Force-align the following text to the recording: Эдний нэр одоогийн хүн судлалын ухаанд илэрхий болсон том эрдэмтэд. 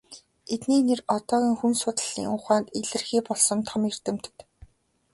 Эдний 0.53 0.81
нэр 0.87 1.01
одоогийн 1.15 1.55
хүн 1.59 1.73
судлалын 1.81 2.33
ухаанд 2.37 2.67
илэрхий 2.79 3.21
болсон 3.27 3.59
том 3.67 3.81
эрдэмтэд. 3.89 4.37